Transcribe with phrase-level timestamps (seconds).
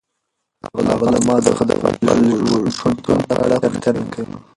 [0.89, 2.19] هغه له ما څخه د خپل
[2.77, 2.95] شتون
[3.29, 4.35] په اړه پوښتنه کوي.